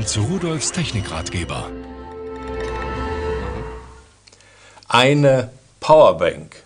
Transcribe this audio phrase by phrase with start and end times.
[0.00, 1.70] Willkommen zu Rudolfs Technikratgeber.
[4.88, 6.56] Eine Powerbank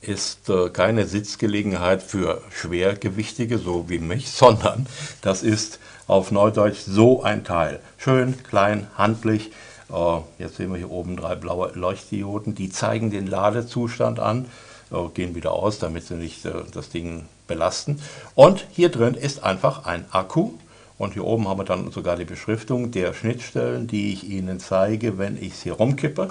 [0.00, 4.86] ist äh, keine Sitzgelegenheit für Schwergewichtige, so wie mich, sondern
[5.22, 7.80] das ist auf Neudeutsch so ein Teil.
[7.96, 9.50] Schön, klein, handlich.
[9.92, 14.44] Äh, jetzt sehen wir hier oben drei blaue Leuchtdioden, die zeigen den Ladezustand an,
[14.92, 18.00] äh, gehen wieder aus, damit sie nicht das Ding belasten.
[18.36, 20.52] Und hier drin ist einfach ein Akku.
[20.98, 25.16] Und hier oben haben wir dann sogar die Beschriftung der Schnittstellen, die ich Ihnen zeige,
[25.16, 26.28] wenn ich es hier rumkippe.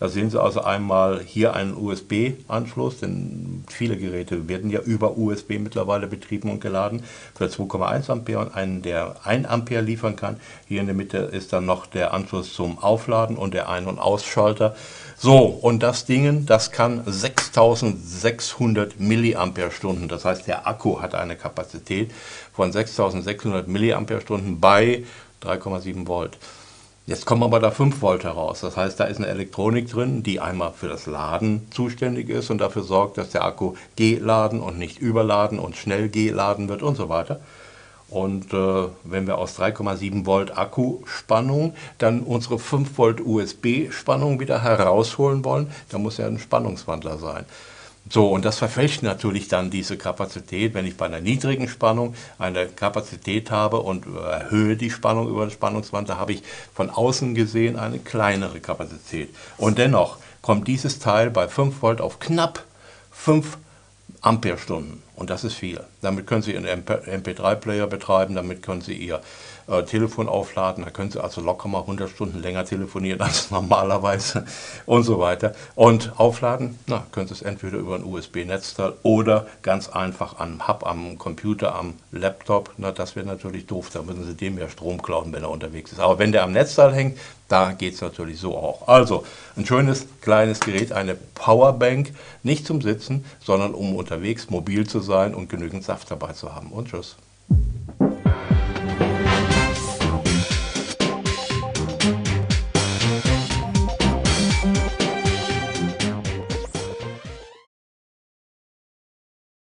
[0.00, 5.58] Da sehen Sie also einmal hier einen USB-Anschluss, denn viele Geräte werden ja über USB
[5.58, 7.02] mittlerweile betrieben und geladen
[7.34, 10.40] für 2,1 Ampere und einen, der 1 Ampere liefern kann.
[10.66, 13.98] Hier in der Mitte ist dann noch der Anschluss zum Aufladen und der Ein- und
[13.98, 14.74] Ausschalter.
[15.18, 20.08] So, und das Ding, das kann 6600 Milliampere-Stunden.
[20.08, 22.10] Das heißt, der Akku hat eine Kapazität
[22.54, 25.04] von 6600 Milliampere-Stunden bei
[25.42, 26.38] 3,7 Volt.
[27.10, 28.60] Jetzt kommen aber da 5 Volt heraus.
[28.60, 32.58] Das heißt, da ist eine Elektronik drin, die einmal für das Laden zuständig ist und
[32.58, 37.08] dafür sorgt, dass der Akku geladen und nicht überladen und schnell geladen wird und so
[37.08, 37.40] weiter.
[38.10, 45.44] Und äh, wenn wir aus 3,7 Volt Akkuspannung dann unsere 5 Volt USB-Spannung wieder herausholen
[45.44, 47.44] wollen, dann muss ja ein Spannungswandler sein.
[48.08, 52.66] So, und das verfälscht natürlich dann diese Kapazität, wenn ich bei einer niedrigen Spannung eine
[52.66, 56.42] Kapazität habe und erhöhe die Spannung über den Spannungswandler, habe ich
[56.74, 59.32] von außen gesehen eine kleinere Kapazität.
[59.58, 62.64] Und dennoch kommt dieses Teil bei 5 Volt auf knapp
[63.12, 63.58] 5
[64.20, 65.02] Amperestunden.
[65.16, 65.80] Und das ist viel.
[66.00, 69.20] Damit können Sie Ihren MP3-Player betreiben, damit können Sie Ihr
[69.66, 74.44] äh, Telefon aufladen, da können Sie also locker mal 100 Stunden länger telefonieren als normalerweise
[74.86, 75.54] und so weiter.
[75.74, 80.86] Und aufladen, na, können Sie es entweder über ein USB-Netzteil oder ganz einfach am Hub,
[80.86, 82.72] am Computer, am Laptop.
[82.78, 85.92] Na, das wäre natürlich doof, da müssen Sie dem ja Strom klauen, wenn er unterwegs
[85.92, 86.00] ist.
[86.00, 87.18] Aber wenn der am Netzteil hängt,
[87.50, 88.86] da geht es natürlich so auch.
[88.88, 89.24] Also
[89.56, 92.12] ein schönes kleines Gerät, eine Powerbank,
[92.42, 96.70] nicht zum Sitzen, sondern um unterwegs mobil zu sein und genügend Saft dabei zu haben.
[96.70, 97.16] Und tschüss.